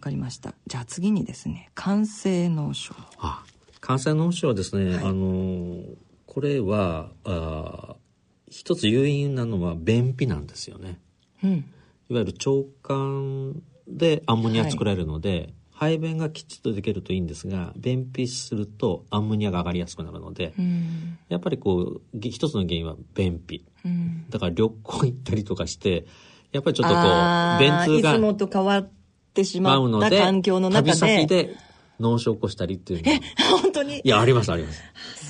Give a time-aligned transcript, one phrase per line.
[0.00, 0.54] わかりました。
[0.66, 3.44] じゃあ次にですね肝性脳症あ
[3.82, 5.82] 肝性脳症はですね、はい、あの
[6.24, 7.96] これはあ
[8.48, 10.98] 一つ誘因なのは便秘なんですよね、
[11.44, 11.50] うん、
[12.08, 26.04] いわゆる腸管でアンモニア作られるので、はい排便がきちっとできるといいんですが便秘するとアンモニアが上がりやすくなるので、うん、やっぱりこう一つの原因は便秘、うん、だから旅行行ったりとかして
[26.52, 28.90] やっぱりちょっとこう便通がいつもと変わっ
[29.32, 30.90] てしまった環境の中で。
[30.92, 31.56] 旅先で
[31.98, 33.20] 脳症を起こしたりっていうのえ
[33.62, 34.00] 本当に？
[34.02, 34.82] いやありますあります。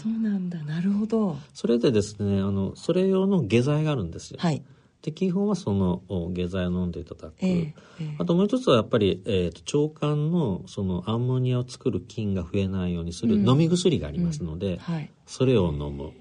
[0.03, 0.63] そうなんだ。
[0.63, 1.37] なるほど。
[1.53, 4.39] それでですねあのそれ用の下剤があるんですよ。
[4.41, 4.63] はい。
[5.03, 14.79] で基本はその下剤を飲んでいただく、えーえー、あともう一つはやっぱり、えーと、腸管のそのアンモニアを作る菌が増えないようにする飲み薬がありますので、うんうん。
[14.79, 16.13] はい、それを飲む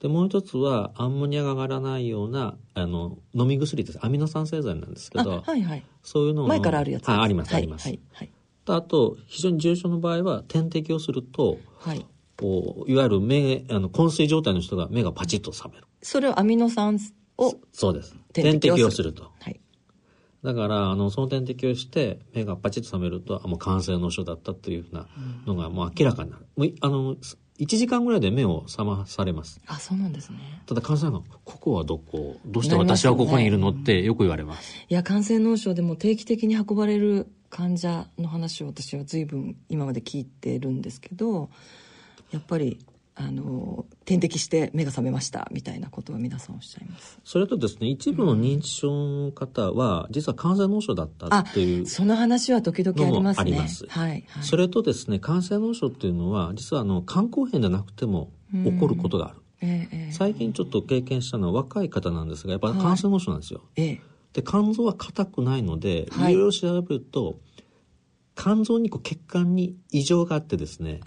[0.00, 3.98] でもう一つはアンモニアが上がらないようなあの飲み薬です。
[4.02, 8.32] アミノ酸製剤なんですけど、はいはい、そういうのを前からあるやつああります、あります、はいはい、
[8.66, 12.06] あと非常に重症の場合は点滴をすると、はい、
[12.36, 15.86] こういわゆる目あの昏睡状態の人が目がパチッと覚める。
[16.02, 16.98] それをアミノ酸
[17.38, 18.14] をそうです。
[18.32, 19.14] 点滴をする。
[19.14, 19.60] と、はい、
[20.42, 25.08] だからあのその点滴をして目がパチッと覚めるとあもう感染の症だったというふうな
[25.46, 27.16] のがもう明らかになる、うん、あの
[27.58, 29.60] 1時間ぐらいで目を覚まされます。
[29.66, 30.38] あそうなんですね。
[30.66, 34.74] ただ感染がここはどこどうして私はここにいるの、ね、ってよく言われます。
[34.88, 41.48] いや感染脳症でも定期的に運ばれる患者の話を私は随分今まで聞いてるんですけど
[42.30, 42.78] やっぱり
[43.18, 47.18] あの点滴して目が覚めましたみたいなことは皆さんおっしゃいます。
[47.24, 53.40] それとですね一部の認知症の方は、実は感染脳症だったっていうその話は時々ありますね。
[53.40, 64.00] あります、はい、はい、それとですね感染脳症っていうのは実はあの肝硬変でなくても起こることがある、ええ、最近ちょっと経験したのは若い方なんですがやっぱり感染脳症なんですよ、はい、
[64.34, 67.38] で肝臓は硬くないので、いろいろ調べると
[68.36, 71.00] 肝臓にこう血管に異常があってですね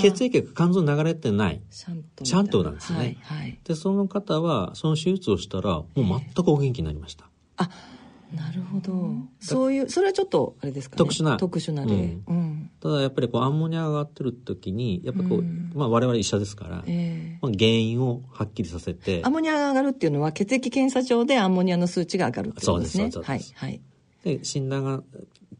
[0.00, 1.92] 血液が肝臓に流れてないシャ
[2.42, 2.70] ントな。
[2.70, 7.70] んですね、はいはい、でその方はその手術をしたらもう全くお元気になりました、あ
[8.34, 9.12] なるほど。
[9.40, 11.36] そういうそれはちょっとあれですか、ね、特殊な。
[11.36, 12.24] 特殊な例、うん。
[12.26, 19.22] うん、ただやっぱりこうアンモニアが上がってる時にやっぱこう、うん、まあ我々医者ですから、えー、まあ、原因をはっきりさせて。
[19.24, 23.10] アンモニアが上がるっていうのは血液検査上でアンモニアの数値が上がるってことですね。
[23.10, 23.80] そうですそうです、はい、はい。
[24.38, 25.02] で診断が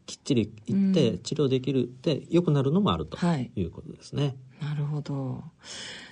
[0.05, 3.17] きっちりいって治療できるって良くなるのもあると
[3.55, 3.63] い。
[3.63, 4.35] うことですね。
[4.59, 5.43] はい、なるほど。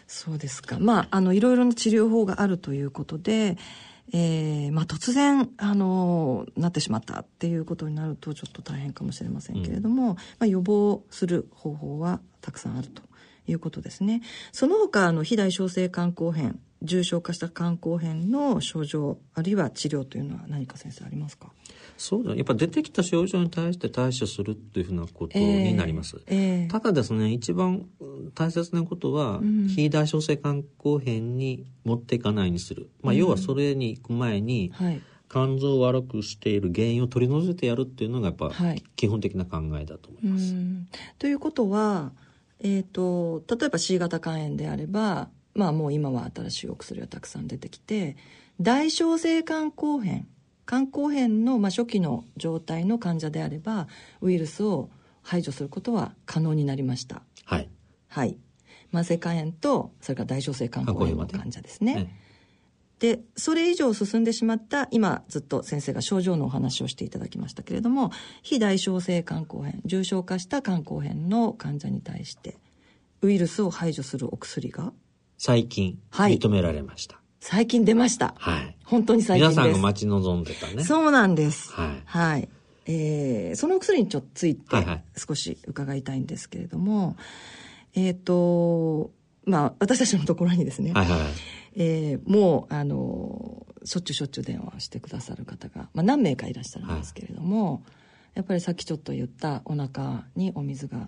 [0.08, 0.80] そうですか。
[0.80, 3.58] まああのいろいろな治療法があるということで、
[4.12, 13.04] えーまあ、突然あのなってしまったっていうことになるとちょっと大変かもしれませんけれども、うん、まあ、予防する方法はたくさんあると
[13.48, 14.22] いうことですね。
[14.52, 21.52] その他あの肥大小性肝硬変重症化した肝硬変の症状あるいは治療というのは何か先生ありますか？
[21.98, 22.34] そうだ。
[22.36, 26.68] やっぱ出てきた症状に対して対処するっていうふうなことになります、えーえ。
[26.68, 27.86] ー、ただですね一番
[28.34, 38.52] 大切なことは、うん、非代償性肝硬変に持っていかないにする、まあ、要はそれに行く前に、うんはい、肝臓を悪くしている原因を取り除いてやるっていうのがやっぱ、
[38.96, 40.56] 基本的な考えだと思います。
[41.18, 42.14] ということは、
[42.62, 45.30] えーと、例えば C 型肝炎であれば
[45.60, 48.16] まあもう今は新しいお薬がたくさん出てきて
[48.62, 50.26] 大小性肝硬変
[50.66, 53.90] 肝硬変の、まあ、初期の状態の患者であれば
[54.22, 54.90] ウイルスを
[55.22, 57.24] 排除することは可能になりました。
[57.44, 57.70] はい、
[58.08, 58.38] はい、
[58.94, 62.16] 慢性肝炎とそれから大小性肝硬変の患者ですね、
[63.00, 68.12] でそれ以上進んでしまった今ずっと先生が症状のお話をしていただきましたけれども
[68.44, 72.58] 非大小性肝硬変重症化した肝硬変の患者に対して
[73.22, 74.94] ウイルスを排除するお薬が
[75.40, 78.36] 最近認められました、はい、最近出ました。
[78.38, 78.76] はい。
[78.84, 79.58] 本当に最近です。
[79.58, 80.84] 皆さんが待ち望んでたね。
[80.84, 81.72] そうなんです。
[81.72, 82.02] はい。
[82.06, 82.50] はい。
[82.86, 84.76] えー、そのお薬にちょっとついて
[85.16, 87.16] 少し伺いたいんですけれども、はいはい、
[88.08, 89.12] えっ、ー、と、
[89.46, 91.20] まあ、私たちのところにですね、はいはい、
[91.78, 97.82] えー、もう、あの、しょっちゅうしょっちゅう電話してくださる方が、まあ、何名かいらっしゃるんですけれども、はい、
[98.36, 101.08] やっぱりさっきちょっと言ったお腹にお水が、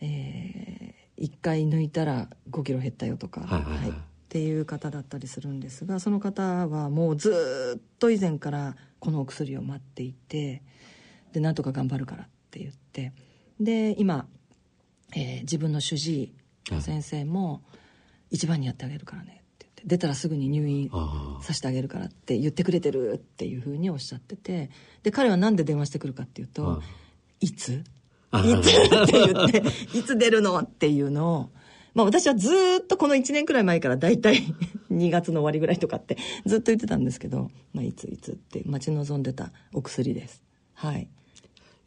[0.00, 10.62] えー、1回抜いたら5キロ減ったよとか、はい、はいはいっていう方だったりするんですがその方はもうずっと以前からこのお薬を待っていて
[11.32, 13.12] でなんとか頑張るからって言って
[13.60, 14.26] で今、
[15.14, 16.34] えー、自分の主治
[16.68, 17.62] 医の先生も
[18.30, 20.90] 一番にやってあげるからねって言って出たらすぐに入院
[21.40, 24.70] させてあげるからって言ってくれてるっていうふうにおっしゃってて
[25.04, 26.82] で彼は何で電話してくるかっていうと
[27.40, 27.84] 「いつ?」
[28.40, 29.62] いつ って言って
[29.96, 31.50] 「いつ出るの?」っていうのを
[31.94, 32.50] まあ私はず
[32.82, 34.42] っとこの1年くらい前から大体
[34.92, 40.42] 2月の終わりぐらいとかってずっと言ってたんですけど、まあ、いついつって待ち望んでたお薬です。
[40.74, 41.08] はい。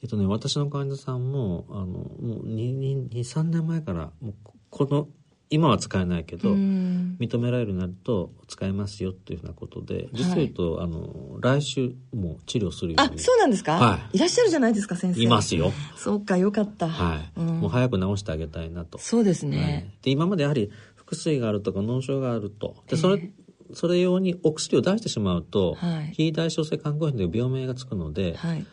[0.02, 2.10] えっとね、私の患者さんも、あの、も
[2.42, 4.34] う2、2、3年前から、もう
[4.70, 5.08] この
[5.52, 13.16] 今は使えないけど、認められるようになると使えますよというふうなことで、実を言うと、はい、あの、来週も治療するように。
[13.16, 13.74] あ、そうなんですか？
[13.74, 14.18] はい。
[14.18, 15.22] いらっしゃるじゃないですか、先生。
[15.22, 15.72] いますよ。
[15.96, 16.88] そうか、よかった。
[16.88, 17.32] はい。
[17.40, 19.00] うん、もう早く治してあげたいなと。
[19.00, 19.58] そうですね。
[19.58, 22.76] はい、で、今までやはり、腹水があるとか脳症があると。
[22.88, 23.32] で、それ、
[23.74, 28.66] それ用にお薬を出してしまうと、はい、非代償性肝硬変という病名がつくので、はい、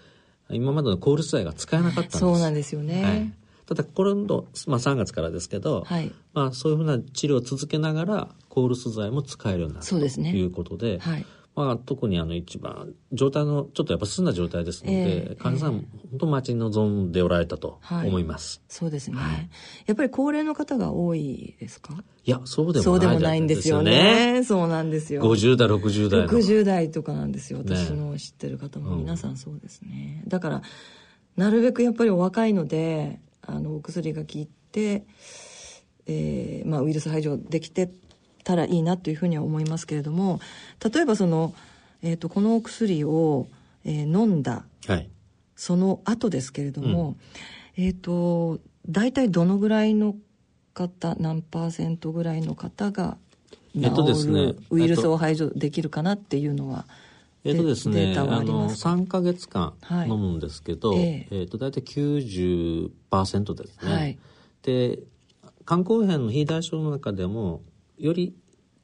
[0.51, 2.19] 今までの抗ルス剤が使えなかったんです。
[2.19, 3.03] そうなんですよね。
[3.03, 3.33] はい
[3.67, 11.27] ただ今度、まあ、3月からですけど、はい、まあ、そういうふうな治療を続けながらコールス剤も使えるようになるということで、ねはい、
[11.57, 15.81] まあ、特にあの一番状態のちょっとやっぱ進んだ状態ですので、えー、患者さん、えー、
[16.11, 19.49] 本当待ち望んでおられたと思います、はい、そうですね、はい、
[19.87, 21.95] やっぱり高齢の方が多いですか？
[22.25, 24.43] いやそうでもないそうでもないんですよね。
[24.45, 25.23] そうなんですよ。
[25.23, 27.61] 50代60代60代とかなんですよ。
[27.61, 30.63] 私の知ってる方も皆さんそうですね、ねうん、だから
[31.37, 35.05] なるべくやっぱりお若いのであのお薬が効いて、
[36.07, 37.91] えーまあ、ウイルス排除できて
[38.45, 40.41] たらいいなというふうには思いますけれども
[40.93, 41.55] 例えばその、
[42.03, 43.49] えーと、このお薬を、
[43.85, 45.09] えー、飲んだ、はい、
[45.57, 47.17] その後ですけれども、
[47.77, 50.15] うん、えっ、ー、と大体どのぐらいの
[50.75, 53.17] 方何パーセントぐらいの方が
[53.79, 56.87] えっとですね、ウイルスを排除できるかなっていうのは。
[56.89, 57.06] えっと
[57.55, 59.75] ですね、あの3か月間
[60.09, 61.29] 飲むんですけど、はい、え。
[61.31, 63.93] ー、えー、と大体90%ですね。
[63.93, 64.19] はい、
[64.63, 64.99] で
[65.67, 67.63] 肝硬変の非代償の中でも
[67.99, 68.35] より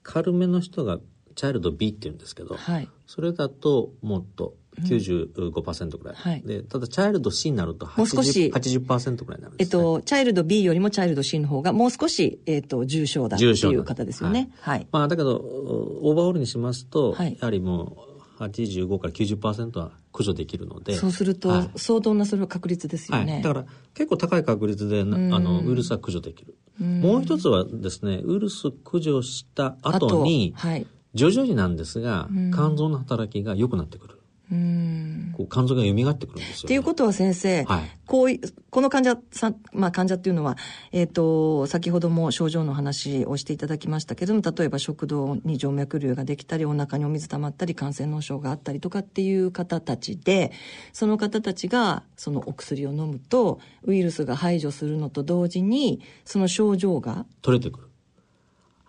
[0.03, 0.99] 軽めの人が
[1.35, 14.51] チャイルド B って言うんですけど、はい、それだともっと95%ぐらい、はい、でただチャイルド C になるともう少し80%ぐらいになるんです、ね、えっと、チャイルド B よりもチャイルド C の方がもう少し、えっと、重症だっていう方ですよね。
[14.61, 18.12] はい、はい、まあ、だけどオーバーオールにしますと、やはりもう
[18.49, 20.95] 85から90%は駆除できるので。
[20.95, 26.57] そうすると、相当なそれは確率ですよね、はい、だから結構高い確率であのウイルスは駆除できる。
[26.79, 35.35] もう一つはですねウイルス駆除した後に、はい、徐々になんですが肝臓の働きが良くなってくるうん。
[35.37, 38.41] こう肝臓が蘇ってくるんですよ、ね、っていうことは先生、はい、こうい
[38.71, 40.57] この患者さん、まあ、患者っていうのは、
[40.93, 50.53] えっ、ー、と先ほども症状の話をしていただきましたけども例えば食道に静脈瘤ができたりお腹にお水溜まったり感染脳症があったりとかっていう方たちで
[50.93, 57.27] その方たちがそのお薬を飲むとウイルスが排除するのと同時にその症状が？
[57.43, 57.89] 取れてくる。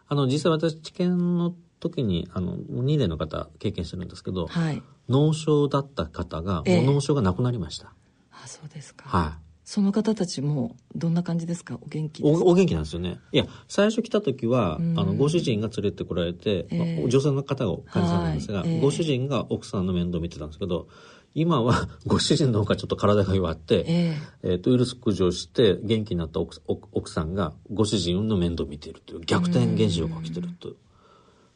[0.10, 7.94] あの実際私治験の時にあの2例の方経験してるんですけど、はい、脳症だった方が、もう脳症がなくなりました。
[8.32, 9.08] あそうですか。
[9.08, 9.44] はい。
[9.66, 11.80] その方たちもどんな感じですか？
[11.82, 13.20] お元気おお元気なんですよね。
[13.32, 20.88] いや、最初来た時は、あの、ご主人が連れてこられて、えー、まあ、女性の方が患者さんなんですが、えー、ご主人が奥さんの面倒を見てたんですけど、
[21.34, 30.76] 今は ご主人の方がちょっと体が弱って、えー、えー、とウイルス駆除して元気になった奥奥さんがご主人の面倒を見ているという逆転現象が起きてるという。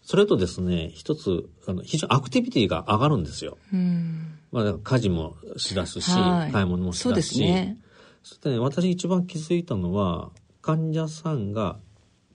[0.07, 3.57] それとですね、一つ、あの、非常にアクティビティが上がるんですよ。
[3.73, 7.03] うん、まあ、家事もしだすし、はい、買い物もしだすし。
[7.03, 7.77] そうですね。
[8.23, 10.31] そしてね、私一番気づいたのは、
[10.61, 11.77] 患者さんが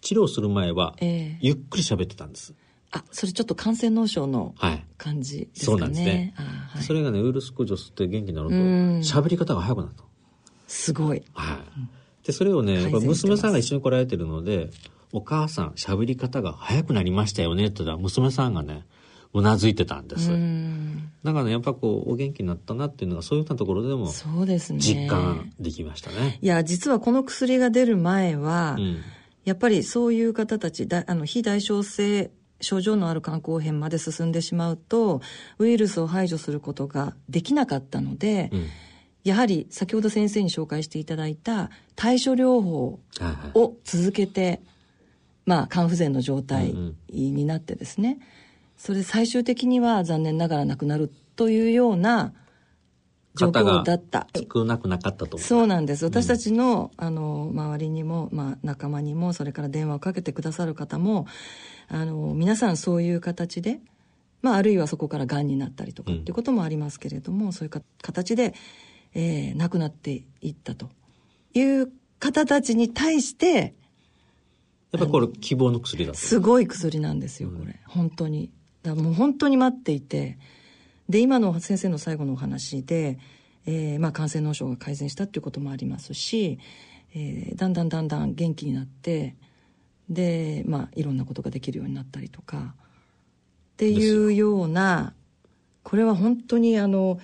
[0.02, 2.52] 治療する前は、ゆっくり喋ってたんです。
[2.92, 4.54] えー、あ、それちょっと感染脳症の
[4.98, 5.76] 感じですかね。
[5.76, 6.34] はい、そうなんですね。
[6.36, 10.04] はい、それがね、ウイルス駆除して元気になると、喋り方が早くなると。
[10.66, 11.22] すごい。
[11.32, 12.26] はい。
[12.26, 14.68] で、それをね、娘さんが一緒に来られてるので、
[15.12, 18.84] お母さん喋り方が早くなりましたよねって言ったら娘さんがね
[19.34, 20.30] うなずいてたんです。
[21.22, 24.78] だからねやっぱこうお元気になったなっていうのがそういったところでもそうですね。
[24.80, 26.38] 実感できましたね。
[26.40, 28.98] いや実はこの薬が出る前は、うん、
[29.44, 35.20] やっぱりそういう方たちだあの非代償性症状のある肝硬変まで進んでしまうと
[35.58, 38.66] ウイルスを排除することができなかったので、うん。
[39.24, 42.98] やはり先ほど先生に紹介していただいた対処療法
[43.54, 44.60] を続けて
[45.44, 46.74] まあ、肝不全の状態
[47.08, 48.18] になってですね、
[48.76, 52.32] それで最終的には残念ながら亡くなるというような
[53.34, 54.26] 状況だった。
[54.52, 56.04] 少なくなかったとそうなんです。
[56.04, 61.26] 私たちの、あの、周りにも、まあ、仲間にも、それから電話をかけてくださる方も、
[61.88, 63.80] あの、皆さんそういう形で、
[64.42, 68.54] まあ、あるいはそこから癌になったりとかっていうこともありますけれども、うん、そういうか形で、
[69.14, 70.90] えー、亡くなっていったと
[71.54, 73.74] いう方たちに対して、
[74.92, 77.80] やっぱりこれ希望の薬だすごい薬なんですよ、これ。
[77.86, 78.50] 本当に。
[78.82, 80.38] だもう本当に待っていて。
[81.08, 83.18] で、今の先生の最後のお話で、
[83.66, 86.58] えー、まあ感染脳症が改善したっていうこともありますし、
[87.14, 89.34] えー、だんだんだんだん元気になって、
[90.10, 92.74] で、まあいろんなことができるようになったりとか、
[93.74, 95.14] っていうような、
[95.82, 97.18] これは本当にあの、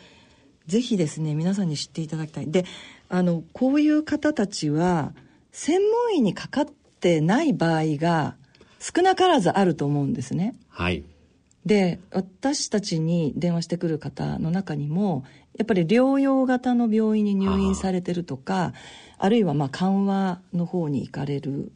[0.69, 2.65] ぜひですね皆さんに知っていただきたいで
[3.09, 5.15] あのこういう方たちは
[5.51, 6.67] 専門医にかかっ
[6.99, 8.37] てない場合が
[8.81, 10.55] 少なからずあると思うんですね。
[10.69, 11.05] はい。
[11.67, 15.25] で、私たちに電話してくる方の中にも、
[15.59, 18.73] やっぱり療養型の病院に入院されてるとか、
[19.19, 21.73] あるいはまあ緩和の方に行かれる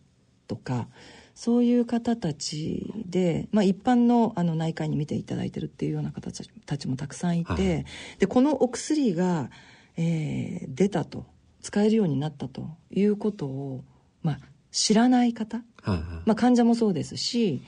[0.46, 0.88] とか、
[1.34, 6.30] そういう方たちで、まあ、一般のあの内科医に見ていただいてるっていうような方
[6.66, 7.84] たちもたくさんいて、はい、
[8.18, 9.50] でこのお薬が、
[9.96, 11.26] えー、出たと
[11.62, 13.82] 使えるようになったということを、
[14.22, 14.38] まあ、
[14.72, 17.62] 知らない方、はいはい、まあ、患者もそうですし、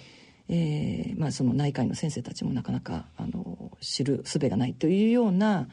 [0.48, 5.68] えーまあ、その内科医の先生たちもなかなかあの知る術がないというような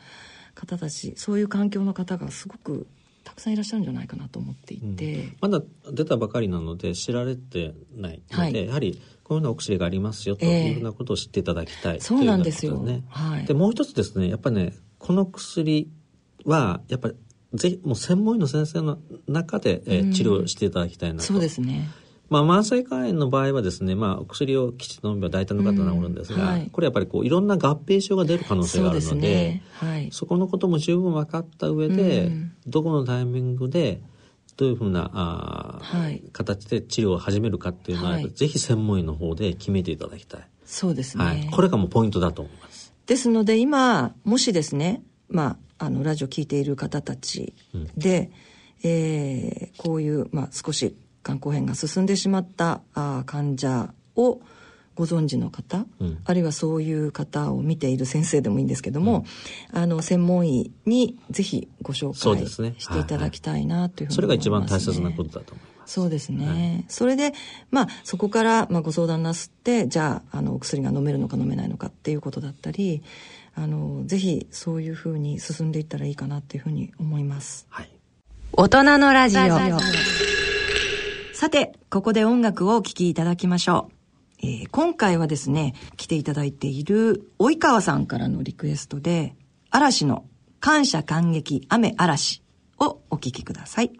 [0.53, 2.87] 方たちそういう環境の方がすごく
[3.23, 12.77] たくさんいらっしゃるんじゃないかなと思っていて、うん、まだ出たばかりなので知られてないので、はい、やはりこういうようなお薬がありますよというふうなことを知っていただきたい、えー、そうなんですよ。
[12.79, 13.03] ね。
[13.09, 15.89] はい、でもう一つですねやっぱりねこの薬
[16.45, 17.15] はやっぱり
[17.53, 21.23] ぜひもう専門医の先生の中で、えー、治療していただきたいなと。
[21.25, 21.89] そうですね。
[22.29, 32.31] まあ、慢性肝炎の場合はですね、まあ、薬をきちっと飲めば大体の方治るんですが、はい、これやっぱりこういろんな合併症が出る可能性があるので、ねはい、そこのことも十分分かった上で、
[32.67, 34.01] どこのタイミングで
[34.55, 40.41] どういうふうなあ、はい、形で治療を始めるかっていうのは、はい、ぜひ専門医の方で決めていただきたい。
[40.63, 41.25] そうですね。
[41.25, 42.93] はい、これがもうポイントだと思います。
[43.07, 47.53] ですので今もしですね、まあ、あのラジオ聞いている方たち
[47.97, 48.31] で、
[48.83, 54.41] うん、えー、こういう、まあ、少し肝硬変が進んでしまったあ患者を
[54.95, 59.25] ご存知の方、うん、あるいはそういう方を見ている先生でもいいんですけども、
[59.73, 65.71] うん、あの専門医にぜひご紹介していただきたいなというふうに思います、ね、それが一番大切なことだと思います。
[65.85, 66.47] そうですね。
[66.47, 67.33] はい、それで、
[67.69, 73.01] まあ、そこから、まあ、ご相談なすって、じゃあ、あの、お薬が飲めるのか飲めないのかっていうことだったり、
[73.55, 77.67] あの、ぜひ、そういうふうに進んでいったらいいかなっていうふうに思います。
[77.69, 77.89] はい。
[78.53, 79.79] 大人のラジオ。
[81.33, 84.01] さて、ここで音楽をお聴きいただきましょう。
[84.43, 89.35] えー、今回はですね、来ていただいている及川さんからのリクエストで、
[89.69, 90.25] 嵐の
[90.59, 92.43] 感謝感激雨嵐
[92.79, 93.91] をお聴きください。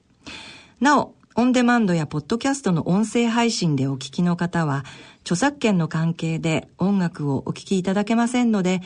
[0.80, 4.84] なお、オンデマンドやポッドキャストの音声配信でお聴きの方は、
[5.22, 8.82] 著作権の関係で音楽をお聴きいただけませんので、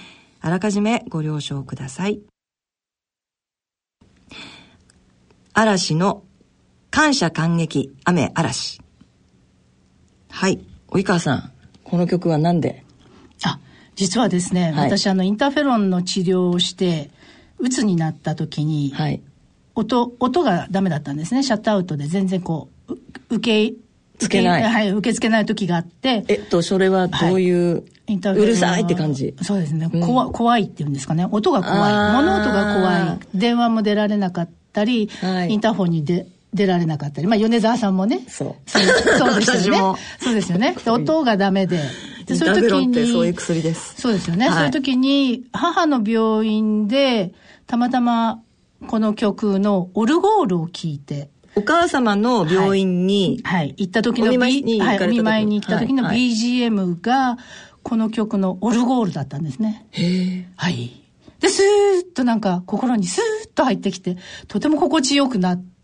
[0.45, 2.21] あらかじめご了承ください。
[5.53, 6.21] 嵐の
[6.91, 8.79] 感謝感激雨嵐。
[10.29, 10.59] はい
[10.89, 11.51] 及川さん
[11.83, 12.83] この曲は何で？
[13.43, 13.57] あ
[13.95, 17.09] 実はですね、はい、私あのインターフェロンの治療をして
[17.57, 19.23] うつになった時に、はい、
[19.73, 21.41] 音音がダメだったんですね。
[21.41, 22.93] シャットアウトで全然こう
[23.37, 23.75] 受け
[24.17, 24.63] つけない。
[24.63, 26.23] はい、受け付けない時があって。
[26.27, 29.35] えっと、それはどういう、はい、インタビューうるさいって感じ？
[29.41, 29.89] そうですね。
[29.91, 31.27] うん、怖怖いっていうんですかね。
[31.31, 31.93] 音が怖い。
[32.13, 33.19] 物音が怖い。
[33.37, 38.21] 電話も出られなかったり、はい、インターフォンにで出られなかったり、まあ、米沢さんもね。
[38.27, 38.69] そう。
[38.69, 38.83] そう
[39.17, 39.99] そうですよね。
[40.19, 40.75] そうですよね。
[40.85, 41.79] 音がダメで。
[42.25, 43.11] でそういう時に。
[43.11, 44.01] そういう薬です。
[44.01, 44.47] そうですよね。
[44.47, 47.33] はい、そういう時に、母の病院で、
[47.67, 48.41] たまたま、
[48.87, 54.37] この曲のオルゴールを聴いて、お母様の病院に、はい、はい、行った時の、B、
[54.79, 57.37] はい、お見舞いに行った時の BGM が、
[57.83, 59.85] この曲のオルゴールだったんですね。
[59.91, 61.01] へはい。
[61.39, 65.75] で、スーッとなんか心にスーッと入ってきて、とても心地よくなって、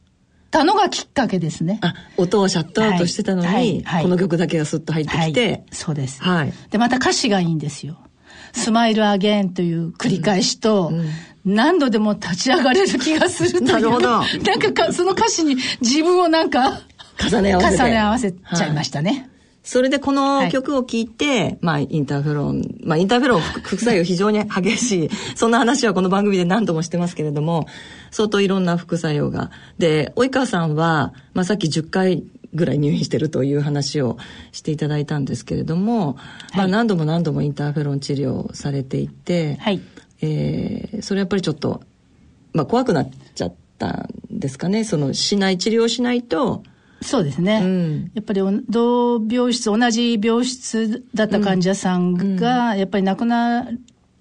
[0.51, 1.79] たのがきっかけですね。
[1.81, 3.81] あ、音をシャットアウトしてたのに、はい。
[3.83, 6.21] はい、この曲だけがスッと入ってきて、はい、そうです。
[6.21, 6.53] はい。
[6.69, 7.97] で、また歌詞がいいんですよ。
[8.53, 11.09] スマイルアゲンという繰り返しと、うんうん
[11.45, 13.63] 何度でも立ち上がれる気がするという。
[13.73, 14.09] なるほど。
[14.09, 16.81] なんかその歌詞に自分をなんか、
[17.29, 19.29] 重ね合わせ重ね合わせちゃいましたね。
[19.63, 27.67] それでこの曲を聴いて、はい、まあインターフェロン、まあインターフェロン副作用非常に激しい、 そんな話はこの番組で何度もしてますけれども、
[28.09, 29.51] 相当いろんな副作用が。
[29.77, 34.17] で、及川さんは、まあさっき10回ぐらい入院してるという話を
[34.51, 36.13] していただいたんですけれども、は
[36.55, 39.79] い、まあ何度も何度もインターフェロン治療されていて、はい、
[40.21, 41.81] えー、それやっぱりちょっと、
[42.53, 44.83] まあ怖くなっちゃったんですかね。
[44.83, 46.63] そのしない治療をしないと、
[47.01, 47.61] そうですね。
[47.63, 53.65] うん、やっぱり同病室、同じ病室だった患者さんが、やっぱり亡くなっ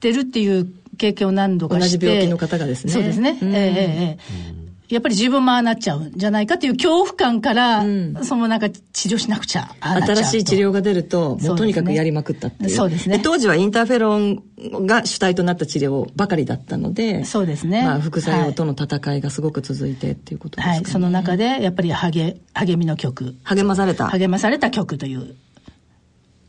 [0.00, 1.98] てるっていう経験を何度かして。
[1.98, 2.92] 同じ病気の方がですね。
[2.92, 3.38] そうですね。
[3.40, 4.18] うん、えええ
[4.56, 4.59] え。
[4.90, 12.70] やっぱり自分もああなっちゃうんじゃないかという恐怖感から、うん、そのなんか治療しなくちゃ新しい治療が出ると、もうとにかくやりまくったっていう。
[12.70, 13.20] そうですね。
[13.20, 17.84] 当時はインターフェロンが主体となった治療ばかりだったので、そうですね。
[17.84, 20.74] まあ、副作用との戦いがすごく続いてっていうことですね。
[20.74, 23.36] はい、その中で、やっぱり励、励みの曲。
[23.44, 24.08] 励まされた。
[24.08, 25.36] 励まされた曲という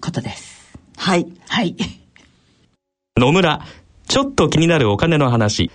[0.02, 0.76] ことです。
[0.98, 1.28] はい。
[1.48, 1.76] はい。
[3.18, 3.62] 野村、
[4.08, 5.70] ちょっと気になるお金の話。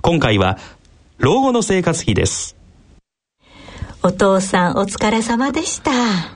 [0.00, 0.58] 今回は
[1.18, 2.56] 老後の生活費です。
[4.04, 5.90] お父さんお疲れ様でした。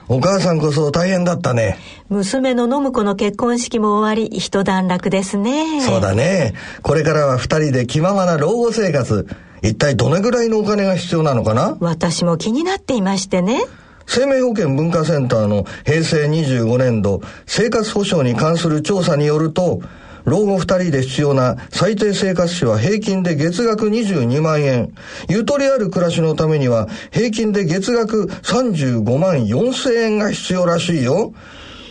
[0.09, 1.77] お母さんこそ大変だったね。
[2.09, 5.79] 娘の信子の結婚式も終わり一段落ですね。
[5.79, 6.53] そうだね。
[6.81, 9.25] これからは二人で気ままな老後生活。
[9.61, 11.77] 一体どれぐらいのお金が必要なのかな？
[11.79, 13.61] 私も気になっていましてね。
[14.05, 19.79] 生命保険文化センターの平成25年度生活保障に関する調査によると
[20.25, 24.93] 老後2人で必要な最低生活費は平均で月額22万円。
[25.29, 31.33] ゆとりある暮らしのためには平均で月額35万4千円が必要らしいよ。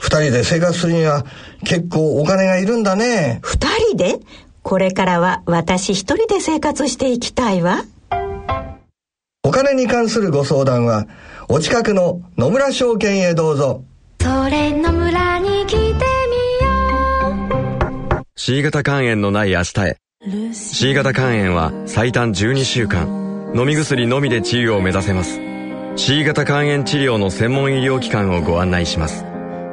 [0.02, 1.24] 2人で生活するには
[1.64, 3.40] 結構お金がいるんだね。
[3.42, 3.58] 2
[3.90, 4.18] 人で？
[4.62, 7.84] これからは私一人で生活していきたいわ。
[9.44, 11.06] お金に関するご相談は、
[11.48, 13.82] お近くの野村証券へどうぞ。
[14.20, 16.11] それ野村に来て
[18.44, 19.98] C 型肝炎のない明日へ。
[20.52, 23.52] C 型肝炎は最短12週間。
[23.54, 25.38] 飲み薬のみで治癒を目指せます。
[25.94, 29.24] C 型肝炎治療の専門医療機関をご案内します。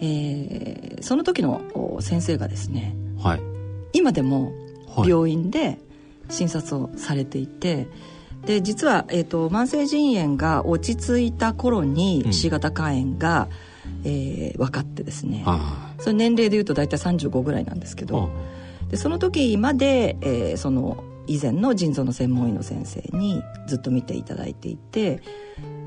[0.00, 3.40] えー、その時の先生がですね、はい、
[3.92, 4.52] 今でも
[5.06, 5.78] 病院で
[6.28, 13.48] 診察をされていて、はい、で実は、えーと、慢性腎炎が落ち着いた頃に C 型肝炎が、
[14.04, 15.44] うん、えー、分かってですね。
[15.98, 18.28] それ年齢でいうと大体35ぐらいなんですけど
[18.90, 25.22] でその時まで、えー、その以前の腎臓の専門医の先生にずっと見ていただいていて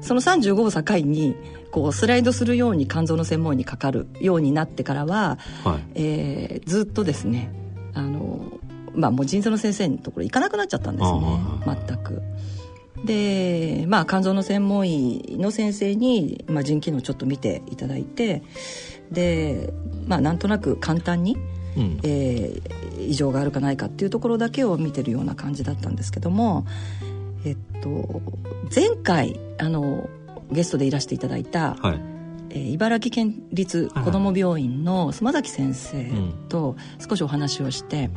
[0.02, 1.36] その35を境に
[1.72, 7.52] こうスライドするように肝臓の専門医にかかるようになってからは、はい、えー、ずっとですね
[7.94, 8.60] あの、
[8.94, 11.20] まあ、もう腎臓の先生のところ行かなくなっちゃったんですね
[11.88, 12.22] 全く。
[13.06, 18.42] でまあ肝臓の専門医の先生に、まあ、腎機能ちょっと見ていただいて
[19.12, 19.72] で
[20.08, 21.38] まあなんとなく簡単に、
[21.78, 26.66] うん、えー、異常があるかないかっていうところだけを見てるような感じだったんですけども
[27.46, 28.22] えっと
[28.76, 30.10] 前回あの
[30.52, 32.02] ゲストでいらしていただいた、はい、
[32.50, 36.12] えー、茨城県立こども病院の須崎先生
[36.50, 36.76] と
[37.08, 38.10] 少しお話をして、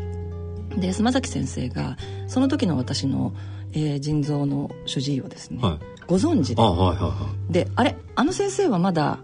[0.73, 1.96] うん、で須崎先生が
[2.29, 3.35] その時の私の、
[3.73, 9.18] えー、腎臓の主治医をですね、はい、ご存知で、はいはいはい、であれあの先生はまだ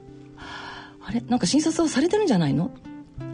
[1.08, 2.70] あれなんか診察をされてるんじゃないの？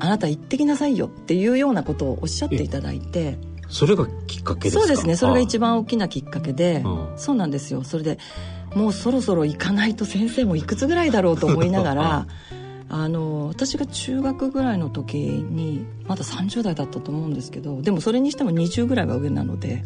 [0.00, 3.38] あなた行ってきなさいよっていうようなことをおっしゃっていただいて。
[3.68, 4.80] それがきっかけですか？
[4.82, 5.16] そうですね。
[5.16, 6.84] それが一番大きなきっかけで、
[7.16, 7.84] そうなんですよ。
[7.84, 8.18] それで
[8.74, 12.26] もうそろそろ行かないと先生もいくつぐらいだろうと思いながら
[12.88, 19.84] あの私が中学ぐらいの時にまだ30代だったと思うんですけどでもそれにしても20ぐらいは上なので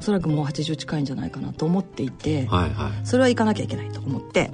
[0.00, 4.50] おそらくもう80近いんじゃないかなと思っていて、はいはい、それは行かなきゃいけないと思って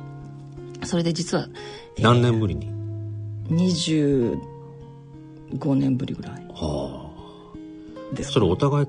[0.85, 1.49] それで実は、
[1.97, 2.71] えー、何年ぶりに？
[5.53, 6.33] 25年ぶりぐらい。
[6.55, 7.05] は
[8.15, 8.23] あ。
[8.23, 8.87] それお互い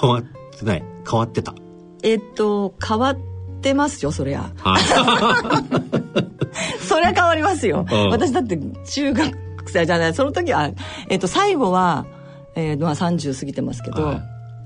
[0.00, 0.22] 変わっ
[0.58, 0.84] てない？
[1.08, 1.54] 変わってた？
[2.02, 3.16] えっと変わっ
[3.60, 4.82] てますよそりゃ、はい、
[6.80, 10.14] そりゃ変わりますよ、うん、私だって中学生じゃない。
[10.14, 10.70] その時は、
[11.08, 12.06] えっと、最後は、
[12.54, 14.22] えーまあ、30過ぎてますけど、は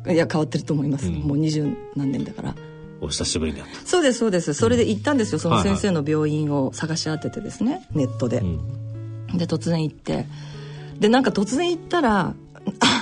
[0.07, 1.67] い、いや変わってると思います、うん、もう二十
[1.97, 2.55] 何年だから。
[3.01, 4.53] お久しぶりにそうですそうです。
[4.53, 10.27] それで行ったんですよ、その先生の病院を探し当ててですねネットで、うん、で突然行って
[11.01, 12.35] でなんか突然行ったら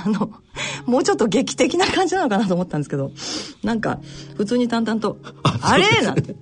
[0.07, 0.31] あの、
[0.87, 3.11] もうちょっと劇的な感じなのかなと思ったんですけど、
[3.63, 3.99] なんか、
[4.37, 6.03] 普通に淡々と、あれ？
[6.03, 6.37] なんて、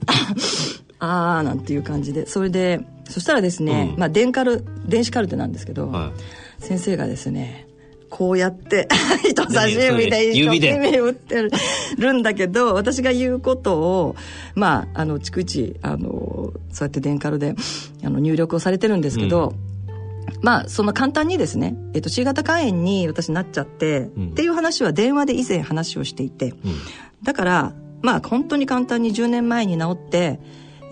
[0.99, 6.13] あーなんていう感じで、それで、そしたらですね、うん、まあ電カル、電子カルテなんですけど、は
[6.61, 7.67] い、先生がですね
[8.09, 8.89] こうやって
[9.29, 10.31] 人差し指で。
[10.31, 11.49] 一生懸命打って
[11.99, 14.17] るんだけど私が言うことを
[14.55, 17.55] まああの逐一あのそうやって電カルで
[18.05, 19.57] あの入力をされてるんですけど、うん、
[20.43, 26.57] まあその簡単にですね、えっと、C 型肝炎に私なっちゃって、うん、っていう話は電話で以前話をしていて、うん、
[27.23, 30.41] だからまあ本当に簡単に10年前に治って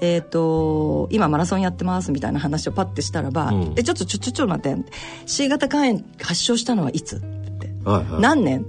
[0.01, 4.92] えっ、ー、と、今マラソンやってますみたいな話をパッてしたらば、うん、え、ちょっとちょ、ちょ、ちょ、待って、
[5.25, 7.70] C 型肝炎発症したのはいつって。
[7.85, 8.66] はいはい、何年？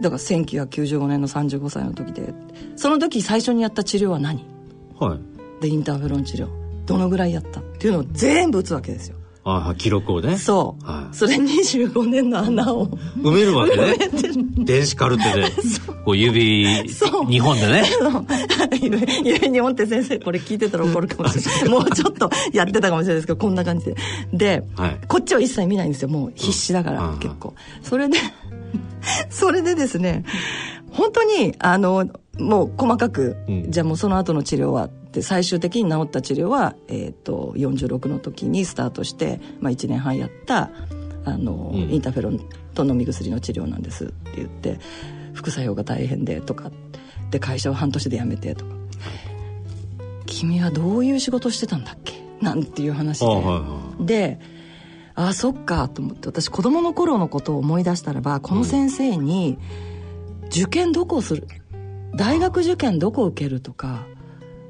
[0.00, 2.32] だから1995年の35歳の時で、
[2.76, 4.44] その時最初にやった治療は何？
[4.98, 5.62] はい。
[5.62, 6.48] で、インターフェロン治療。
[6.86, 7.60] どのぐらいやった？
[7.60, 9.17] っていうのを全部打つわけですよ。
[9.50, 10.36] ああ記録をね。
[10.36, 13.96] そう、はい、それ25年の穴を埋めるわけね。
[14.58, 15.50] 電子カルテで。
[16.04, 17.84] こう指2本でね。
[18.72, 18.98] 指
[19.48, 21.68] 2本って先生これ聞いてたら怒るかもしれない。
[21.70, 23.96] もうちょっとやってたかもしれないですけどこんな感じで。
[24.34, 26.08] で、はい、こっちは一切見ないんですよ。
[26.08, 27.54] もう必死だから、うん、結構。
[27.82, 28.18] それで
[29.30, 30.24] それでですね
[30.90, 32.06] 本当にあの
[32.38, 40.70] もう細かく、うん、じゃあもうその後の治療はで最終的に治った治療は、えーと、46の時にスタートして、まあ、1年半やった
[41.24, 42.38] あの、うん、インターフェロン
[42.72, 44.78] と飲み薬の治療なんですって言って
[45.34, 46.70] 副作用が大変でとか
[47.32, 48.74] で会社を半年で辞めてとか
[50.26, 54.38] 「君はどういう仕事してたんだっけ?」なんていう話で、はいはい、で
[55.16, 59.58] ああそっかと思って私子供の頃のことを思い出したらばこの先生に、
[60.46, 61.48] 受験どこをする？
[62.14, 64.06] 大学受験どこを受けるとか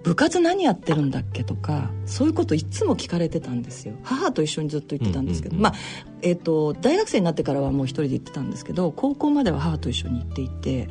[0.09, 3.95] 部活何やってるんだっけとかそういうこといつも聞かれてたんですよ。
[4.03, 5.75] 母と一緒にずっと言ってたんですけど、まあ、
[6.23, 10.89] えーと、大学生になってからはもう一人で行ってたんですけど高校までは母と一緒に行っていて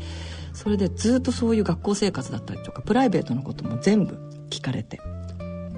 [0.54, 4.20] それでずっとそういう学校生活だったりとかプライベートのことも全部
[4.52, 5.02] 聞かれて。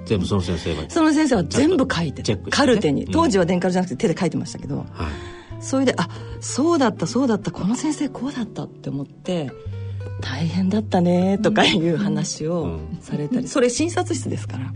[0.04, 0.90] 全部その先生が。
[0.90, 3.06] その先生は全部書いてて、カルテに。
[3.06, 6.08] 当時は電カルじゃなくて手で書いてましたけど、はい、それであ
[6.40, 9.50] そうだったそうだったこの先生こうだったって思って
[10.20, 14.72] 大変だったねとかいう話をされたり、それ診察室ですから、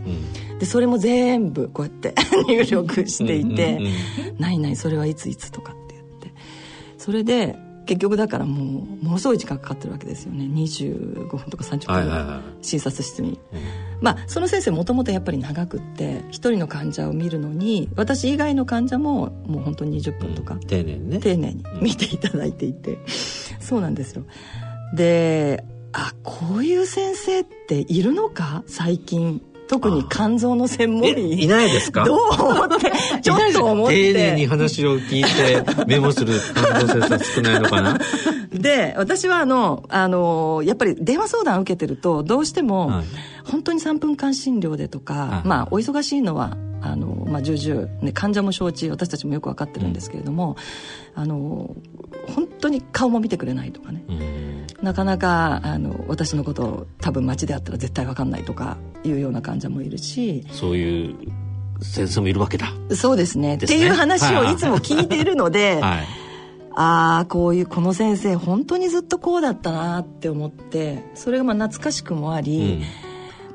[0.59, 2.13] でそれも全部こうやって
[2.47, 3.79] 入力していて
[4.39, 6.33] 「ないないそれはいついつ」とかって言って。
[6.97, 7.55] それで
[7.85, 10.45] 結局だからもうものすごい時間かかってるわけですよね。
[10.45, 13.39] 25分とか30分ぐらい診察室に、
[14.01, 21.19] まあその先生もともとやっぱり長くって一人の患者を見るのに私以外の患者ももう本当に20分とか、丁寧にね。
[21.19, 22.97] 丁寧に見ていただいていて、
[23.59, 24.23] そうなんですよ
[24.93, 28.63] であこういう先生っているのか？
[28.67, 29.41] 最近。
[29.67, 31.43] 特に肝臓の専門医。
[31.45, 32.05] いないですか？
[32.05, 32.91] どう思って？
[33.23, 34.13] ちょっと思って。
[34.13, 37.97] 丁寧に話を聞いてメモする肝臓先生少ないのかな？
[38.53, 43.05] で私はあのあのやっぱり電話相談を受けてるとどうしても、はい、
[43.43, 50.57] 本当に3分間診療でとか、はい、まあお忙しいのはあの、まあ、重々、ね、患者も承知私たちもよく分かってるんですけれども、
[51.17, 51.75] うん、あの
[52.35, 54.03] 本当に顔も見てくれないとかね、
[54.85, 60.45] なかなかあの私のことを多分街であったら絶対分かんないとかいうような患者もいるし。
[60.51, 61.15] そういう
[61.81, 62.67] 先生もいるわけだ。
[62.91, 66.07] そうですね、ね、っていう話をいつも聞いているので、はい、
[66.75, 72.83] ああこういうこの先生本当にずっとこうだったなって思ってそれがまあ懐かしくもあり、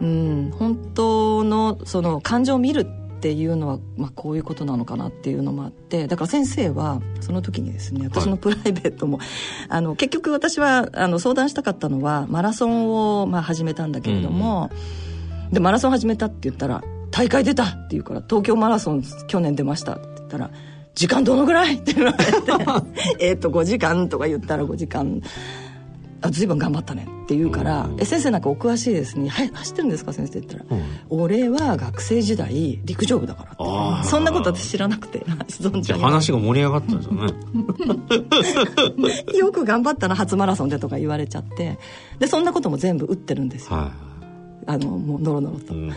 [0.01, 2.87] うん、うん、本当のその感情を見る
[3.21, 9.27] っていうのは、まあ、こういうことなのかなっていうのもあってだから先生はその時にですね私のプライベートも、はい、
[9.69, 14.71] あの結局私はあの相談したかったのはマラソンを、まあ、始めたんだけれども、
[15.49, 20.51] うん、でマラソン始めたって言ったら「大会出た!」って言うから「東京マラソン去年出ました」って言ったら
[20.97, 22.33] 「時間どのぐらい?」って言われて
[23.21, 25.21] 「えっと5時間」とか言ったら5時間
[26.23, 29.29] あ随分頑張ったねって言うから「え先生なんかお詳しいですね。
[29.29, 34.09] はい走ってるんですか先生」って言ったら、うん「俺は学生時代陸上部だから」って。
[34.09, 37.33] そんなこと私知らなくて存じ話が盛り上がったんですよね。
[39.39, 41.79] よく頑張ったな初マラソンでとか言われちゃって。
[42.19, 45.89] でそんなことも全部打ってるんですよ、はい、あのもうノロノロと、うん、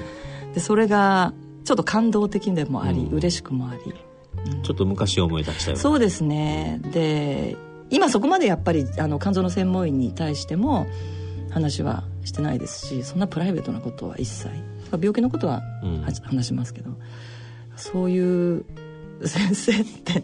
[0.54, 1.34] でそれが
[1.66, 3.94] ちょっと感動的でもあり、うん、嬉しくもあり、
[4.54, 6.82] うん、ちょっと昔を思い出したよそうですね。
[6.92, 7.56] で
[7.90, 10.88] 今そこまでやっぱりあの肝臓の専門医に対しても
[11.54, 14.50] 話はしてないですしそんなプライベートなことは一切。
[14.92, 16.92] 病気のことは、うん、話しますけど
[17.76, 18.66] そういう
[19.26, 20.24] 先生って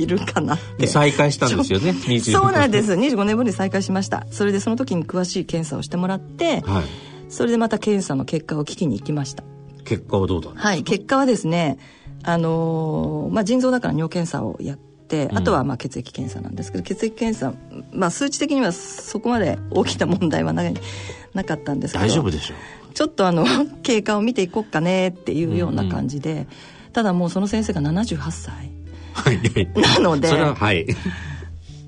[0.00, 0.86] いるかなって。
[0.88, 2.92] 再開したんですよねそうなんです。
[2.92, 4.26] 25年ぶりに再開しました。
[4.30, 6.84] それでその時に詳しい検査をしてもらって、はい、
[7.28, 9.44] それでまた検査の結果を聞きに行きました。
[9.84, 11.78] 結果はどうだはい結果はですね
[12.22, 14.89] あのー、まあ、腎臓だから尿検査をやって
[15.32, 17.52] あとはまあ血液検査なんですけど、血液検査、
[17.92, 20.62] まあ、数値的にはそこまで大きな問題はな
[21.34, 22.92] なかったんですけど大丈夫でしょう。
[22.94, 23.46] ちょっとあの
[23.82, 26.46] 経過を見ていこうかねっていうような感じで、うんうん、
[26.92, 28.70] ただもうその先生が78歳。
[29.74, 30.86] なので、はい、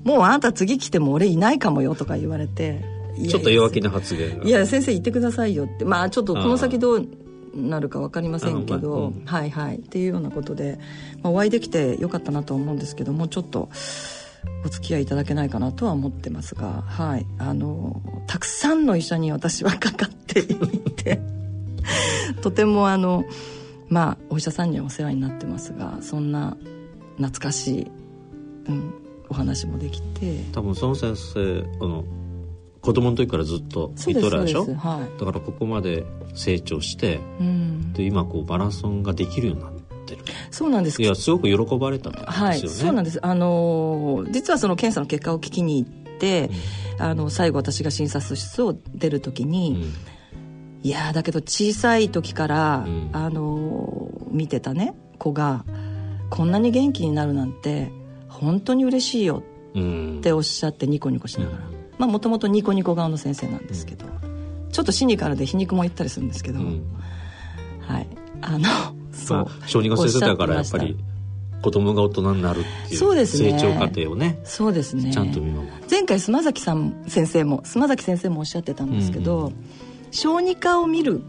[0.03, 2.83] もうあなた次来ても俺いないかもよとか言われて
[3.29, 5.85] ちょっと弱気な発言いや先生言ってくださいよって。
[5.85, 7.07] まあちょっとこの先どう
[7.55, 9.77] なるか分かりませんけど、うん、はいはい。
[9.77, 10.79] っていうようなことで、
[11.21, 13.69] まあ、お会いできてよかったなと思うんですけどもちょっと
[14.65, 17.25] お付き合いいただけないかなとは思ってますがはい。
[17.37, 20.45] あのたくさんの医者に私はかかってい
[20.95, 21.21] て
[22.41, 23.25] とてもあの
[23.89, 26.57] まあお医者さんにはお世話になってますがそんな
[27.17, 27.91] 懐かしい、
[28.67, 28.93] うん、
[29.29, 30.43] お話もできて。
[30.51, 32.03] 多分その先生あの
[32.83, 39.71] 子供の時からずっと見とるでしょ、はい、だからここまで成長して、うん、で今こうマラソンができるようになっ
[40.05, 40.23] てる。
[40.51, 41.01] そうなんです。
[41.01, 43.25] いやすごく喜ばれたんですよね、はい、そうなんです。
[43.25, 46.51] あの実はその検査の結果を聞きに行って、
[46.99, 49.89] うん、あの最後私が診察室を出る時に、
[50.81, 55.63] うん、いやだけど小さい時から、あの見てたね子が
[56.29, 57.93] こんなに元気になるなんて
[58.27, 59.41] 本当に嬉しいよ
[59.71, 61.72] っておっしゃってニコニコしながら、まあ
[62.07, 64.05] もともとニコニコ顔の先生なんですけど、
[64.71, 68.07] ちょっとシニカルで皮肉も言ったりするんですけど、はい。
[68.41, 68.67] あの
[69.13, 70.97] そう、まあ、小児科先生だからやっぱり
[71.61, 75.11] 子供が大人になるっていうそうです、ね、成長過程をねそうですね。
[75.11, 75.73] ちゃんと見守る。
[75.89, 79.53] 前回島崎さん先生も島崎先生もおっしゃってたんですけど、うんうん、
[80.11, 81.21] 小児科を見る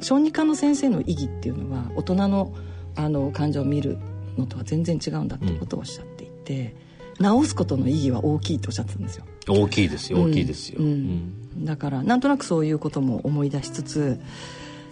[0.00, 2.54] 小児科の先生の意義っていうのは大人の
[2.96, 3.98] あの患者を見る
[4.36, 6.74] のとは全然違うんだっていうことをおっしゃっていて、
[7.20, 14.20] 治すことの意義は大きいとおっしゃってたんですよ大きいですよ大きいですよ、うん、だからなんとなくそういうことも思い出しつつ、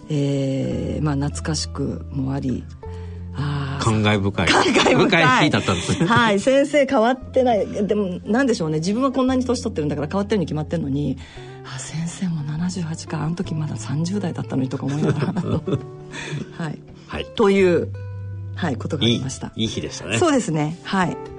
[0.09, 2.63] えー、まあ懐かしくもあり
[3.39, 4.47] あ感慨深い。
[4.47, 5.45] 感慨深い。
[5.45, 7.87] 日だったんですはい先生変わってない。
[7.87, 8.79] でもなんでしょうね。
[8.79, 11.17] 自分はこんなに年取ってるんだから変わってるに決まってるのに
[11.63, 15.41] あ先生も78かあの時まだ30代だったのにとか思いながら。
[16.57, 17.89] はい、はい、という
[18.55, 19.51] はい、ことがありました。
[19.55, 20.17] いい日でしたね。
[20.17, 20.77] そうですね。
[20.83, 21.36] はい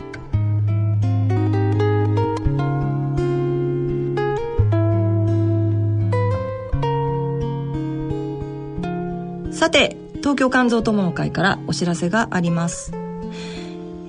[9.58, 12.96] さて東京肝臓友の会からお知らせがあります、え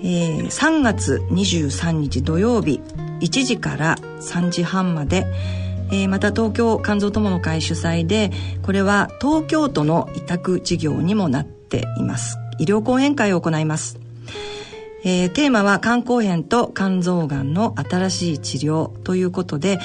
[0.04, 2.82] ー、3月23日土曜日
[3.20, 5.26] 1時から3時半まで。
[5.92, 8.30] えー、また東京肝臓友の会主催で
[8.62, 12.38] これは東京都の委託事業にもなっています。
[12.60, 14.00] 医療講演会を行います。
[15.04, 19.80] えー、テーマは肝硬変と肝臓がんの新しい治療ということで、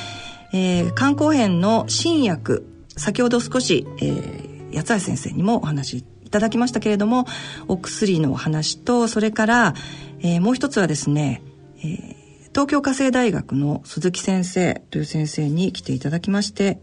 [0.52, 2.66] えー、肝硬変の新薬、
[2.98, 4.43] 先ほど少し、えー、
[4.74, 7.26] 八橋先生にもお話いただきましたけれども、
[7.68, 9.74] お薬のお話と、それから、
[10.20, 11.42] えー、もう一つはですね、
[11.78, 12.14] えー、
[12.50, 16.80] 東京家政大学の鈴木先生という先生に来ていただきまして、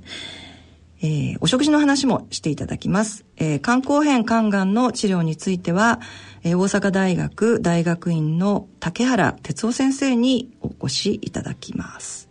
[1.04, 3.25] えー、お食事の話もしていただきます。
[3.38, 5.99] えー、肝硬変肝がんの治療については、
[6.43, 12.30] えー、大阪大学大学院の竹原哲夫先生にお越しいただきます。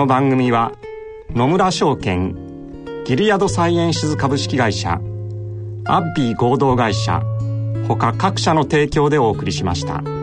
[0.09, 0.73] 番組は
[1.35, 2.35] 野村証券
[3.05, 5.03] ギリアドサイエンシズ株式会社
[5.85, 7.23] アッビー合同会社
[7.87, 10.18] 他各社の提供でお送りしました。